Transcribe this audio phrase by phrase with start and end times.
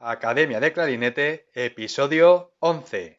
[0.00, 3.17] Academia de Clarinete, episodio 11.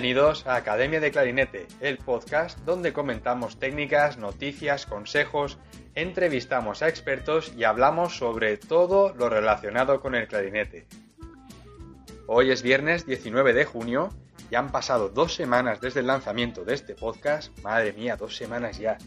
[0.00, 5.58] Bienvenidos a Academia de Clarinete, el podcast donde comentamos técnicas, noticias, consejos,
[5.96, 10.86] entrevistamos a expertos y hablamos sobre todo lo relacionado con el clarinete.
[12.28, 14.10] Hoy es viernes 19 de junio
[14.52, 17.50] y han pasado dos semanas desde el lanzamiento de este podcast.
[17.64, 18.98] Madre mía, dos semanas ya.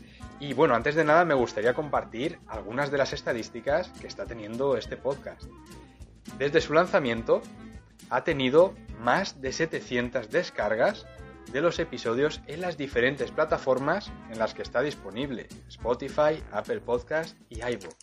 [0.42, 4.76] Y bueno, antes de nada me gustaría compartir algunas de las estadísticas que está teniendo
[4.76, 5.44] este podcast.
[6.38, 7.42] Desde su lanzamiento
[8.09, 11.05] ha tenido más de 700 descargas
[11.52, 17.38] de los episodios en las diferentes plataformas en las que está disponible, Spotify, Apple Podcast
[17.49, 17.95] y iVoox.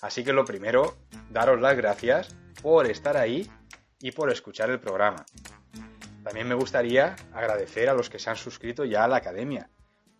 [0.00, 0.96] Así que lo primero,
[1.30, 3.50] daros las gracias por estar ahí
[4.00, 5.26] y por escuchar el programa.
[6.22, 9.68] También me gustaría agradecer a los que se han suscrito ya a la academia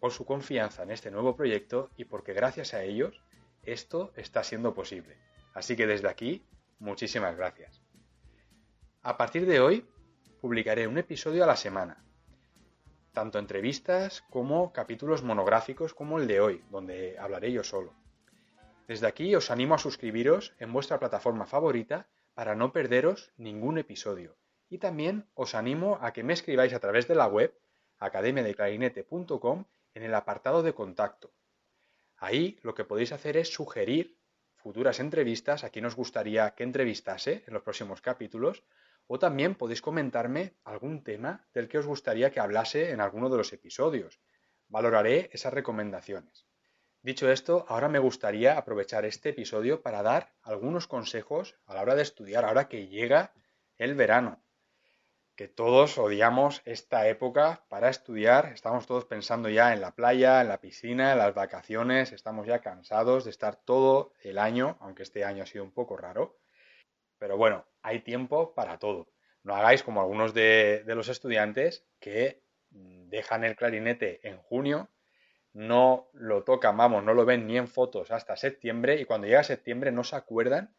[0.00, 3.22] por su confianza en este nuevo proyecto y porque gracias a ellos
[3.62, 5.16] esto está siendo posible.
[5.54, 6.44] Así que desde aquí,
[6.78, 7.80] muchísimas gracias.
[9.02, 9.86] A partir de hoy,
[10.40, 12.02] publicaré un episodio a la semana,
[13.12, 17.92] tanto entrevistas como capítulos monográficos como el de hoy, donde hablaré yo solo.
[18.88, 24.36] Desde aquí os animo a suscribiros en vuestra plataforma favorita para no perderos ningún episodio.
[24.68, 27.54] Y también os animo a que me escribáis a través de la web
[27.98, 31.32] academiadeclarinete.com en el apartado de contacto.
[32.16, 34.16] Ahí lo que podéis hacer es sugerir
[34.56, 38.64] futuras entrevistas a quien os gustaría que entrevistase en los próximos capítulos
[39.12, 43.38] o también podéis comentarme algún tema del que os gustaría que hablase en alguno de
[43.38, 44.20] los episodios.
[44.68, 46.46] Valoraré esas recomendaciones.
[47.02, 51.96] Dicho esto, ahora me gustaría aprovechar este episodio para dar algunos consejos a la hora
[51.96, 53.32] de estudiar, ahora que llega
[53.78, 54.44] el verano.
[55.34, 60.46] Que todos odiamos esta época para estudiar, estamos todos pensando ya en la playa, en
[60.46, 65.24] la piscina, en las vacaciones, estamos ya cansados de estar todo el año, aunque este
[65.24, 66.39] año ha sido un poco raro.
[67.20, 69.06] Pero bueno, hay tiempo para todo.
[69.44, 74.88] No hagáis como algunos de, los estudiantes que dejan el clarinete en junio,
[75.52, 79.42] no lo tocan, vamos, no lo ven ni en fotos hasta septiembre y cuando llega
[79.42, 80.74] septiembre no se acuerdan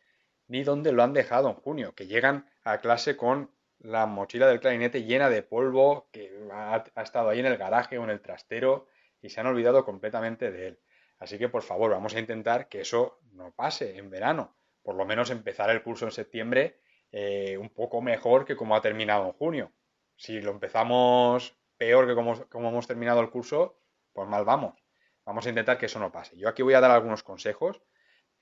[0.48, 4.62] ni dónde lo han dejado en junio, que llegan a clase con la mochila del
[4.62, 8.22] clarinete llena de polvo que ha, ha, estado ahí en el garaje o en el
[8.22, 8.88] trastero
[9.22, 10.80] y se han olvidado completamente de él.
[11.20, 15.06] Así que por favor vamos a intentar que eso no pase en verano por lo
[15.06, 16.80] menos empezar el curso en septiembre
[17.12, 19.72] eh, un poco mejor que como ha terminado en junio.
[20.16, 23.78] Si lo empezamos peor que como, como hemos terminado el curso,
[24.14, 24.82] pues mal vamos.
[25.26, 26.38] Vamos a intentar que eso no pase.
[26.38, 27.82] Yo aquí voy a dar algunos consejos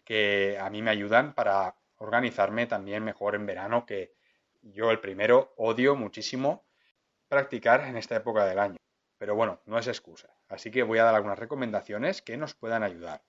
[0.06, 4.14] que a mí me ayudan para organizarme también mejor en verano, que
[4.62, 6.66] yo el primero odio muchísimo
[7.28, 8.78] practicar en esta época del año.
[9.18, 10.30] Pero bueno, no es excusa.
[10.48, 13.24] Así que voy a dar algunas recomendaciones que nos puedan ayudar.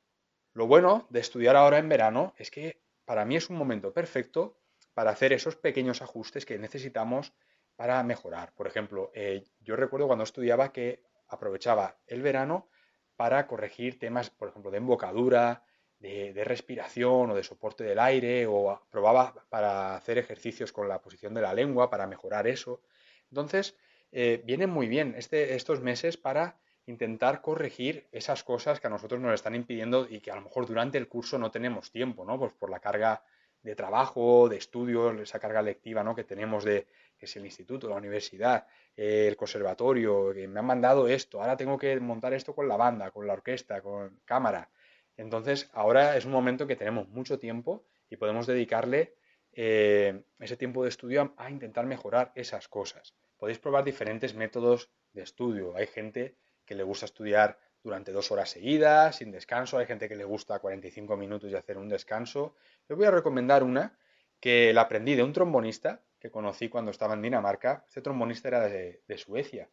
[0.53, 4.57] Lo bueno de estudiar ahora en verano es que para mí es un momento perfecto
[4.95, 7.33] para hacer esos pequeños ajustes que necesitamos
[7.75, 8.53] para mejorar.
[8.55, 12.69] Por ejemplo, eh, yo recuerdo cuando estudiaba que aprovechaba el verano
[13.17, 15.65] para corregir temas, por ejemplo, de embocadura,
[15.99, 21.35] de, respiración o de soporte del aire, o probaba para hacer ejercicios con la posición
[21.35, 22.81] de la lengua para mejorar eso.
[23.29, 23.77] Entonces,
[24.13, 29.21] eh, vienen muy bien este, estos meses para intentar corregir esas cosas que a nosotros
[29.21, 32.39] nos están impidiendo y que a lo mejor durante el curso no tenemos tiempo, ¿no?
[32.39, 33.23] Pues por la carga
[33.63, 36.15] de trabajo, de estudio, esa carga lectiva, ¿no?
[36.15, 36.87] Que tenemos de,
[37.19, 41.57] que es el instituto, la universidad, eh, el conservatorio, que me han mandado esto, ahora
[41.57, 44.71] tengo que montar esto con la banda, con la orquesta, con cámara.
[45.17, 49.15] Entonces, ahora es un momento que tenemos mucho tiempo y podemos dedicarle
[49.53, 53.15] eh, ese tiempo de estudio a intentar mejorar esas cosas.
[53.37, 55.77] Podéis probar diferentes métodos de estudio.
[55.77, 56.37] Hay gente
[56.71, 59.77] que le gusta estudiar durante dos horas seguidas, sin descanso.
[59.77, 62.55] Hay gente que le gusta 45 minutos y hacer un descanso.
[62.87, 63.99] Les voy a recomendar una
[64.39, 67.85] que la aprendí de un trombonista que conocí cuando estaba en Dinamarca.
[67.89, 69.69] Este trombonista era de, Suecia.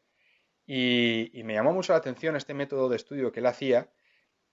[0.65, 3.91] Y, me llamó mucho la atención este método de estudio que él hacía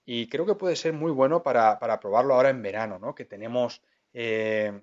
[0.05, 3.15] y creo que puede ser muy bueno para, probarlo ahora en verano, ¿no?
[3.15, 3.81] que tenemos,
[4.13, 4.83] eh,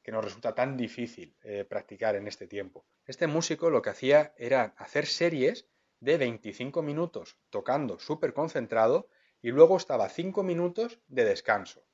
[0.00, 2.86] que nos resulta tan difícil eh, practicar en este tiempo.
[3.04, 5.66] Este músico lo que hacía era hacer series
[6.00, 9.08] de 25 minutos tocando súper concentrado
[9.40, 11.84] y luego estaba 5 minutos de descanso.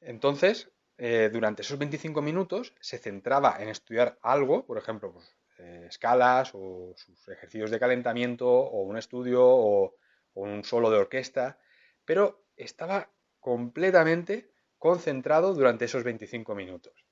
[0.00, 5.86] Entonces, eh, durante esos 25 minutos se centraba en estudiar algo, por ejemplo, pues, eh,
[5.88, 9.94] escalas o sus ejercicios de calentamiento o un estudio o,
[10.34, 11.58] o un solo de orquesta,
[12.04, 13.10] pero estaba
[13.40, 17.04] completamente concentrado durante esos 25 minutos.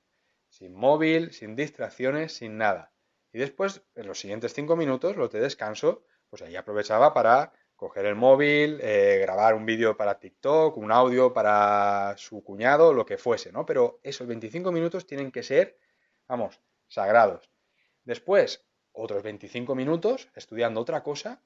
[0.49, 2.91] Sin móvil, sin distracciones, sin nada.
[3.31, 8.05] Y después, en los siguientes 5 minutos, los de descanso, pues ahí aprovechaba para coger
[8.05, 13.17] el móvil, eh, grabar un vídeo para TikTok, un audio para su cuñado, lo que
[13.17, 13.65] fuese, ¿no?
[13.65, 15.77] Pero esos 25 minutos tienen que ser,
[16.27, 17.49] vamos, sagrados.
[18.03, 21.41] Después, otros 25 minutos estudiando otra cosa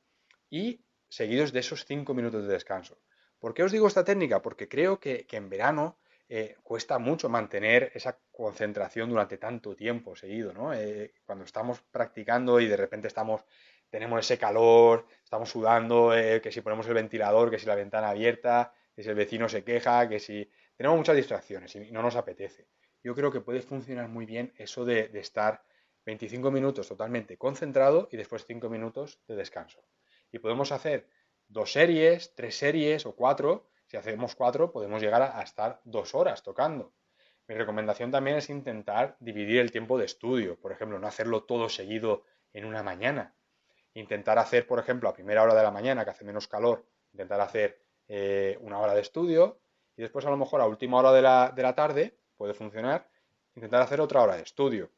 [0.49, 2.97] y seguidos de esos 5 minutos de descanso.
[3.37, 4.41] ¿Por qué os digo esta técnica?
[4.41, 5.99] Porque creo que, en verano
[6.35, 10.73] eh, cuesta mucho mantener esa concentración durante tanto tiempo seguido, ¿no?
[10.73, 13.45] Eh, cuando estamos practicando y de repente estamos
[13.91, 18.09] tenemos ese calor, estamos sudando, eh, que si ponemos el ventilador, que si la ventana
[18.09, 20.49] abierta, que si el vecino se queja, que si...
[20.75, 22.65] Tenemos muchas distracciones y no nos apetece.
[23.03, 25.63] Yo creo que puede funcionar muy bien eso de, estar
[26.07, 29.85] 25 minutos totalmente concentrado y después 5 minutos de descanso.
[30.31, 31.07] Y podemos hacer
[31.47, 33.69] dos series, tres series o cuatro.
[33.93, 36.95] Si hacemos cuatro, podemos llegar a, estar dos horas tocando.
[37.47, 40.59] Mi recomendación también es intentar dividir el tiempo de estudio.
[40.59, 42.23] Por ejemplo, no hacerlo todo seguido
[42.53, 43.35] en una mañana,
[43.93, 47.39] intentar hacer, por ejemplo, a primera hora de la mañana, que hace menos calor, intentar
[47.39, 49.59] hacer eh, una hora de estudio
[49.95, 51.21] y después a lo mejor a última hora de
[51.61, 53.07] la, tarde, puede funcionar,
[53.53, 54.89] intentar hacer otra hora de estudio.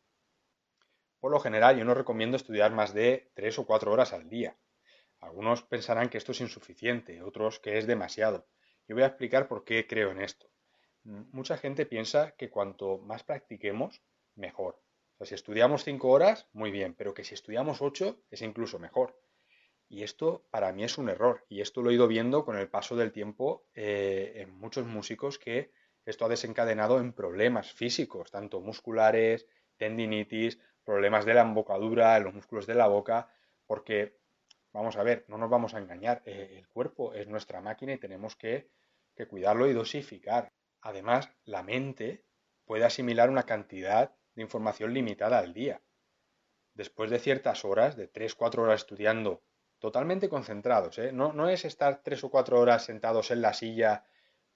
[1.19, 4.55] Por lo general, yo no recomiendo estudiar más de tres o cuatro horas al día.
[5.19, 8.47] Algunos pensarán que esto es insuficiente, otros que es demasiado.
[8.87, 10.47] Yo voy a explicar por qué creo en esto.
[11.03, 14.01] Mucha gente piensa que cuanto más practiquemos,
[14.35, 14.79] mejor
[15.23, 19.17] si estudiamos cinco horas, muy bien, pero que si estudiamos ocho es incluso mejor.
[19.87, 21.45] Y esto para mí es un error.
[21.47, 25.39] Y esto lo he ido viendo con el paso del tiempo eh, en muchos músicos
[25.39, 25.71] que
[26.05, 29.47] esto ha desencadenado en problemas físicos, tanto musculares,
[29.77, 33.29] tendinitis, problemas de la embocadura, en los músculos de la boca,
[33.65, 34.17] porque,
[34.79, 37.97] vamos a ver, no nos vamos a engañar, eh, el cuerpo es nuestra máquina y
[37.97, 38.69] tenemos que,
[39.15, 40.51] que cuidarlo y dosificar.
[40.81, 42.23] Además, la mente
[42.65, 45.81] puede asimilar una cantidad de información limitada al día.
[46.73, 49.41] Después de ciertas horas, de 3-4 horas estudiando,
[49.79, 51.11] totalmente concentrados, ¿eh?
[51.11, 54.03] no, no, es estar 3 o 4 horas sentados en la silla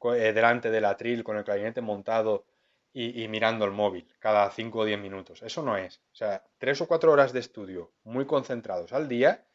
[0.02, 2.46] eh, delante del atril con el clarinete montado
[2.92, 5.44] y, mirando el móvil cada 5 o 10 minutos.
[5.44, 5.98] Eso no es.
[6.12, 9.46] O sea, 3 o 4 horas de estudio muy concentrados al día.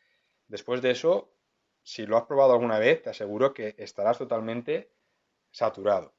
[0.49, 1.32] Después de eso,
[1.82, 4.91] si lo has probado alguna vez, te aseguro que estarás totalmente
[5.50, 6.14] saturado.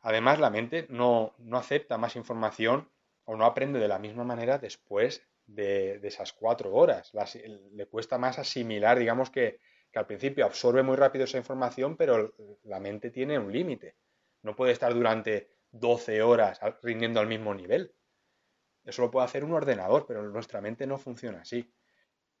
[0.00, 2.90] Además, la mente no, no acepta más información
[3.24, 7.12] o no aprende de la misma manera después de, esas cuatro horas.
[7.72, 9.60] le cuesta más asimilar, digamos que,
[9.94, 12.34] al principio absorbe muy rápido esa información, pero
[12.64, 13.94] la mente tiene un límite.
[14.42, 17.94] No puede estar durante 12 horas rindiendo al mismo nivel.
[18.84, 21.72] Eso lo puede hacer un ordenador, pero nuestra mente no funciona así.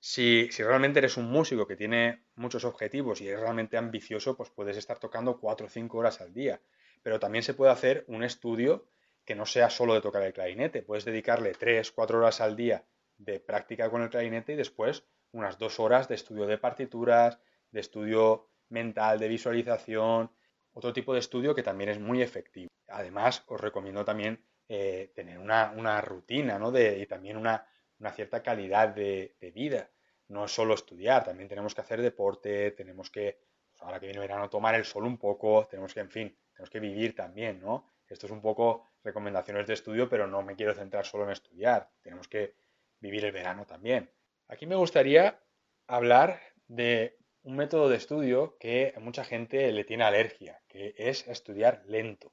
[0.06, 4.76] Si, realmente eres un músico que tiene muchos objetivos y es realmente ambicioso, pues puedes
[4.76, 6.60] estar tocando 4 o 5 horas al día.
[7.02, 8.86] Pero también se puede hacer un estudio
[9.24, 10.82] que no sea solo de tocar el clarinete.
[10.82, 12.84] Puedes dedicarle 3, 4 horas al día
[13.16, 17.38] de práctica con el clarinete y después unas 2 horas de estudio de partituras,
[17.70, 20.30] de estudio mental, de visualización,
[20.74, 22.68] otro tipo de estudio que también es muy efectivo.
[22.88, 26.70] Además, os recomiendo también eh, tener una, rutina ¿no?
[26.70, 27.66] de, y también una,
[28.14, 29.88] cierta calidad de, vida.
[30.28, 33.40] No es solo estudiar, también tenemos que hacer deporte, tenemos que,
[33.70, 36.38] pues ahora que viene el verano, tomar el sol un poco, tenemos que, en fin,
[36.52, 37.92] tenemos que vivir también, ¿no?
[38.08, 41.90] Esto es un poco recomendaciones de estudio, pero no me quiero centrar solo en estudiar.
[42.02, 42.54] Tenemos que
[43.00, 44.10] vivir el verano también.
[44.48, 45.42] Aquí me gustaría
[45.86, 51.26] hablar de un método de estudio que a mucha gente le tiene alergia, que es
[51.28, 52.32] estudiar lento.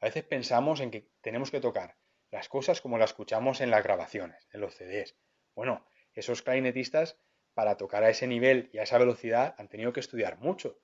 [0.00, 1.96] A veces pensamos en que tenemos que tocar
[2.30, 5.16] las cosas como las escuchamos en las grabaciones, en los CDs.
[5.54, 5.86] Bueno,
[6.20, 7.18] esos clarinetistas
[7.54, 10.78] para tocar a ese nivel y a esa velocidad han tenido que estudiar mucho.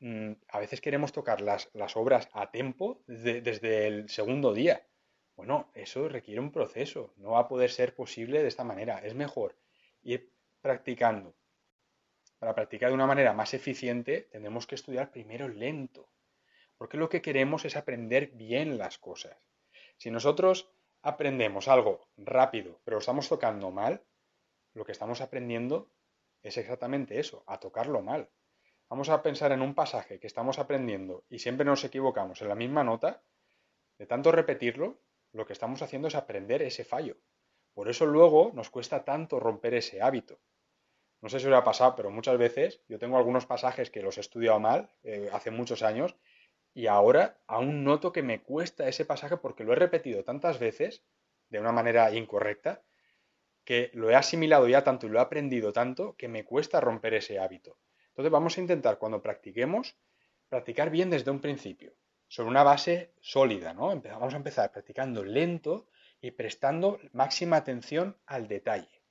[0.00, 4.86] Mm, a veces queremos tocar las, obras a tiempo desde, el segundo día.
[5.36, 8.98] Bueno, eso requiere un proceso, no va a poder ser posible de esta manera.
[8.98, 9.56] Es mejor
[10.02, 11.34] ir practicando.
[12.38, 16.10] Para practicar de una manera más eficiente, tenemos que estudiar primero lento,
[16.76, 19.38] porque lo que queremos es aprender bien las cosas.
[19.96, 20.70] Si nosotros
[21.00, 24.02] aprendemos algo rápido, pero lo estamos tocando mal,
[24.76, 25.90] lo que estamos aprendiendo
[26.42, 28.28] es exactamente eso, a tocarlo mal.
[28.90, 32.54] Vamos a pensar en un pasaje que estamos aprendiendo y siempre nos equivocamos en la
[32.54, 33.22] misma nota,
[33.98, 35.00] de tanto repetirlo,
[35.32, 37.16] lo que estamos haciendo es aprender ese fallo.
[37.72, 40.38] Por eso luego nos cuesta tanto romper ese hábito.
[41.22, 44.18] no sé si os ha pasado, pero muchas veces yo tengo algunos pasajes que los
[44.18, 46.14] he estudiado mal eh, hace muchos años
[46.74, 51.02] y ahora aún noto que me cuesta ese pasaje porque lo he repetido tantas veces
[51.48, 52.84] de una manera incorrecta
[53.66, 57.14] que lo he asimilado ya tanto y lo he aprendido tanto que me cuesta romper
[57.14, 57.76] ese hábito.
[58.10, 59.96] Entonces vamos a intentar cuando practiquemos,
[60.48, 61.92] practicar bien desde un principio,
[62.28, 64.00] sobre una base sólida, ¿no?
[64.00, 65.88] Vamos a empezar practicando lento
[66.20, 69.02] y prestando máxima atención al detalle,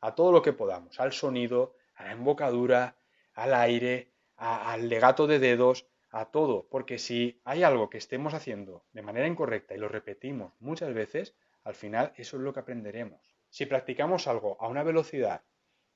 [0.00, 2.98] a todo lo que podamos, al sonido, a la embocadura,
[3.32, 8.84] al aire, al legato de dedos, a todo, porque si hay algo que estemos haciendo
[8.92, 11.34] de manera incorrecta y lo repetimos muchas veces,
[11.64, 13.33] al final eso es lo que aprenderemos.
[13.56, 15.44] Si practicamos algo a una velocidad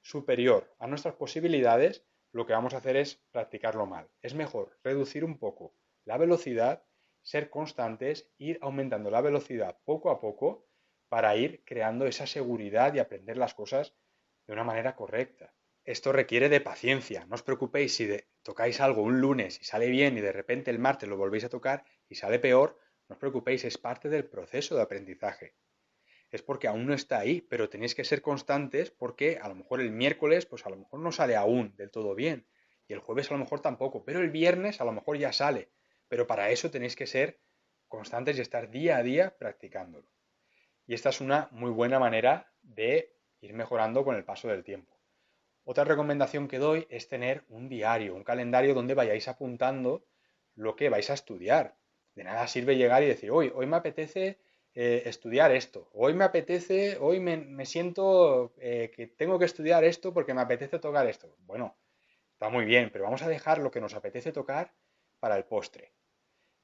[0.00, 4.08] superior a nuestras posibilidades, lo que vamos a hacer es practicarlo mal.
[4.22, 5.74] Es mejor reducir un poco
[6.04, 6.84] la velocidad,
[7.20, 10.68] ser constantes, ir aumentando la velocidad poco a poco
[11.08, 13.92] para ir creando esa seguridad y aprender las cosas
[14.46, 15.52] de una manera correcta.
[15.82, 17.26] Esto requiere de paciencia.
[17.26, 18.08] No os preocupéis si
[18.44, 21.48] tocáis algo un lunes y sale bien y de repente el martes lo volvéis a
[21.48, 25.56] tocar y sale peor, no os preocupéis, es parte del proceso de aprendizaje.
[26.30, 29.80] Es porque aún no está ahí, pero tenéis que ser constantes porque a lo mejor
[29.80, 32.46] el miércoles, pues a lo mejor no sale aún del todo bien.
[32.86, 35.70] Y el jueves a lo mejor tampoco, pero el viernes a lo mejor ya sale.
[36.08, 37.38] Pero para eso tenéis que ser
[37.86, 40.06] constantes y estar día a día practicándolo.
[40.86, 44.98] Y esta es una muy buena manera de ir mejorando con el paso del tiempo.
[45.64, 50.06] Otra recomendación que doy es tener un diario, un calendario donde vayáis apuntando
[50.54, 51.76] lo que vais a estudiar.
[52.14, 54.38] De nada sirve llegar y decir, hoy, hoy me apetece
[54.74, 60.12] eh, estudiar esto, hoy me apetece, hoy me, siento eh, que tengo que estudiar esto
[60.12, 61.34] porque me apetece tocar esto.
[61.40, 61.76] Bueno,
[62.32, 64.72] está muy bien, pero vamos a dejar lo que nos apetece tocar
[65.18, 65.92] para el postre.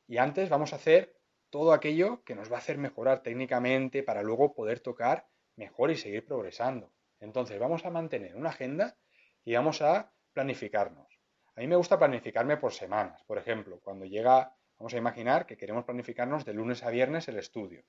[0.06, 1.16] Y antes vamos a hacer
[1.50, 5.96] todo aquello que nos va a hacer mejorar técnicamente para luego poder tocar mejor y
[5.96, 6.92] seguir progresando.
[7.20, 8.96] Entonces vamos a mantener una agenda
[9.44, 11.08] y vamos a planificarnos.
[11.56, 13.22] A mí me gusta planificarme por semanas.
[13.24, 17.38] Por ejemplo, cuando llega Vamos a imaginar que queremos planificarnos de lunes a viernes el
[17.38, 17.84] estudio.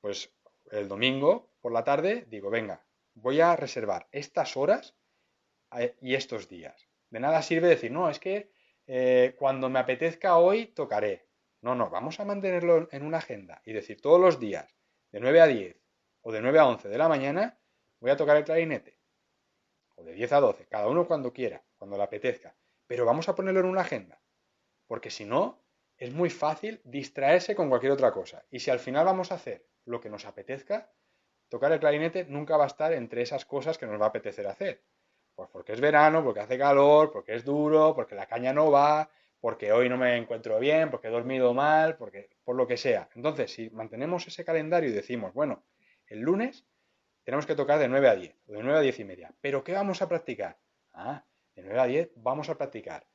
[0.00, 0.34] Pues
[0.70, 2.84] el domingo por la tarde digo, venga,
[3.14, 4.96] voy a reservar estas horas
[5.76, 6.88] eh, y estos días.
[7.10, 8.50] De nada sirve decir, no, es que
[8.86, 11.28] eh, cuando me apetezca hoy tocaré.
[11.60, 14.74] No, no, vamos a mantenerlo en una agenda y decir todos los días,
[15.12, 15.76] de 9 a 10
[16.22, 17.58] o de 9 a 11 de la mañana,
[18.00, 18.98] voy a tocar el clarinete.
[19.96, 22.56] O de 10 a 12, cada uno cuando quiera, cuando le apetezca.
[22.86, 24.20] Pero vamos a ponerlo en una agenda.
[24.86, 25.62] Porque si no,
[26.02, 28.44] es muy fácil distraerse con cualquier otra cosa.
[28.50, 30.90] Y si al final vamos a hacer lo que nos apetezca,
[31.48, 34.48] tocar el clarinete nunca va a estar entre esas cosas que nos va a apetecer
[34.48, 34.82] hacer.
[35.36, 39.10] Pues porque es verano, porque hace calor, porque es duro, porque la caña no va,
[39.38, 43.08] porque hoy no me encuentro bien, porque he dormido mal, porque por lo que sea.
[43.14, 45.62] Entonces, si mantenemos ese calendario y decimos, bueno,
[46.08, 46.66] el lunes
[47.22, 49.62] tenemos que tocar de 9 a 10 o de 9 a 10 y media, pero
[49.62, 50.58] ¿qué vamos a practicar?
[50.92, 53.06] Ah, de 9 a 10 vamos a practicar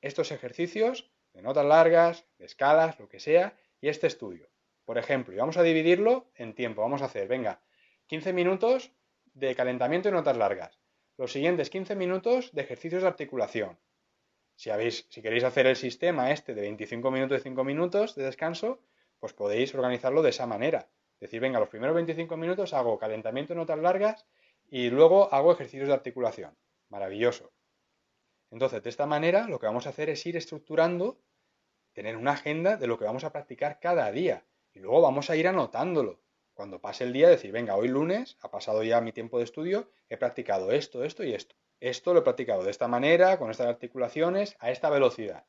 [0.00, 4.48] estos ejercicios de notas largas, de escalas, lo que sea, y este estudio.
[4.84, 6.82] Por ejemplo, y vamos a dividirlo en tiempo.
[6.82, 7.60] Vamos a hacer, venga,
[8.06, 8.92] 15 minutos
[9.34, 10.78] de calentamiento y notas largas.
[11.16, 13.78] Los siguientes 15 minutos de ejercicios de articulación.
[14.56, 18.24] Si, habéis, si queréis hacer el sistema este de 25 minutos y 5 minutos de
[18.24, 18.80] descanso,
[19.18, 20.88] pues podéis organizarlo de esa manera.
[21.20, 24.26] Decir, venga, los primeros 25 minutos hago calentamiento y notas largas
[24.68, 26.56] y luego hago ejercicios de articulación.
[26.88, 27.52] Maravilloso.
[28.52, 31.18] Entonces, de esta manera, lo que vamos a hacer es ir estructurando,
[31.94, 34.44] tener una agenda de lo que vamos a practicar cada día.
[34.74, 36.20] Y luego vamos a ir anotándolo.
[36.52, 39.90] Cuando pase el día, decir, venga, hoy lunes, ha pasado ya mi tiempo de estudio,
[40.10, 41.56] he practicado esto, esto y esto.
[41.80, 45.46] Esto lo he practicado de esta manera, con estas articulaciones, a esta velocidad.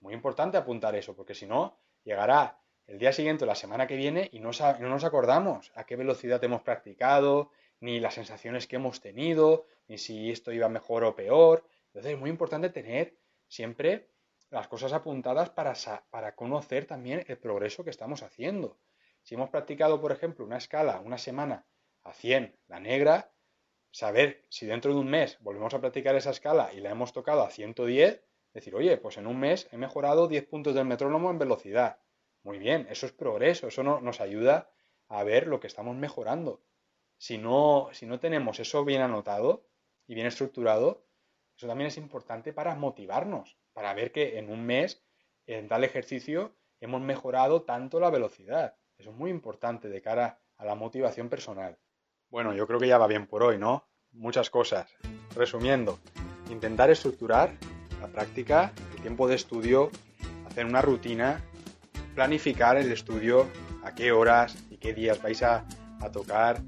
[0.00, 3.96] Muy importante apuntar eso, porque si no, llegará el día siguiente o la semana que
[3.96, 8.76] viene y no, no nos acordamos a qué velocidad hemos practicado, ni las sensaciones que
[8.76, 11.64] hemos tenido, ni si esto iba mejor o peor.
[11.96, 13.16] Entonces es muy importante tener
[13.48, 14.10] siempre
[14.50, 15.72] las cosas apuntadas para,
[16.10, 18.78] para conocer también el progreso que estamos haciendo.
[19.22, 21.64] Si hemos practicado, por ejemplo, una escala una semana
[22.02, 23.32] a 100, la negra,
[23.90, 27.40] saber si dentro de un mes volvemos a practicar esa escala y la hemos tocado
[27.40, 28.22] a 110,
[28.52, 32.00] decir, oye, pues en un mes he mejorado 10 puntos del metrónomo en velocidad.
[32.42, 34.70] Muy bien, eso es progreso, eso nos ayuda
[35.08, 36.62] a ver lo que estamos mejorando.
[37.16, 39.66] Si no, si no tenemos eso bien anotado
[40.06, 41.05] y bien estructurado,
[41.56, 45.02] eso también es importante para motivarnos, para ver que en un mes,
[45.46, 48.76] en tal ejercicio, hemos mejorado tanto la velocidad.
[48.98, 51.78] Eso es muy importante de cara a la motivación personal.
[52.28, 53.88] Bueno, yo creo que ya va bien por hoy, ¿no?
[54.12, 54.94] Muchas cosas.
[55.34, 55.98] Resumiendo,
[56.50, 57.52] intentar estructurar
[58.00, 59.90] la práctica, el tiempo de estudio,
[60.46, 61.42] hacer una rutina,
[62.14, 63.46] planificar el estudio,
[63.82, 65.66] a qué horas y qué días vais a,
[66.00, 66.60] a tocar,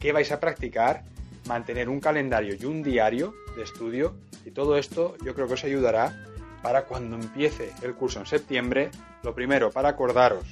[0.00, 1.04] qué vais a practicar
[1.46, 5.64] mantener un calendario y un diario de estudio y todo esto yo creo que os
[5.64, 6.24] ayudará
[6.62, 8.90] para cuando empiece el curso en septiembre,
[9.22, 10.44] lo primero para acordaros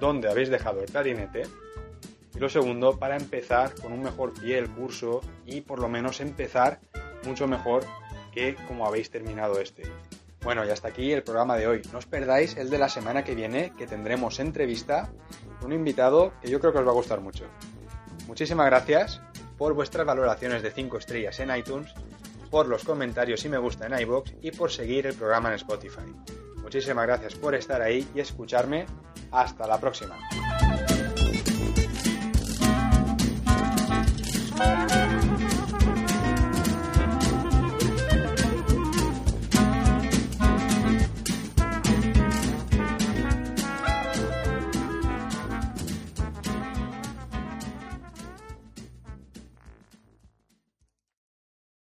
[0.00, 1.42] dónde habéis dejado el clarinete
[2.34, 6.20] y lo segundo para empezar con un mejor pie el curso y por lo menos
[6.20, 6.80] empezar
[7.24, 7.84] mucho mejor
[8.32, 9.82] que como habéis terminado este.
[10.42, 11.82] Bueno, y hasta aquí el programa de hoy.
[11.92, 15.10] No os perdáis el de la semana que viene, que tendremos entrevista
[15.60, 17.44] con un invitado que yo creo que os va a gustar mucho.
[18.28, 19.20] Muchísimas gracias
[19.58, 21.92] por vuestras valoraciones de 5 estrellas en iTunes,
[22.50, 26.14] por los comentarios y me gusta en iBox y por seguir el programa en Spotify.
[26.62, 28.86] Muchísimas gracias por estar ahí y escucharme.
[29.30, 30.16] Hasta la próxima.